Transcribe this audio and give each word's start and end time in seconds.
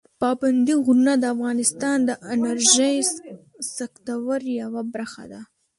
پابندي 0.21 0.73
غرونه 0.85 1.13
د 1.17 1.23
افغانستان 1.35 1.97
د 2.09 2.11
انرژۍ 2.33 2.97
سکتور 3.77 4.39
یوه 4.61 4.81
برخه 4.95 5.23
ده. 5.31 5.41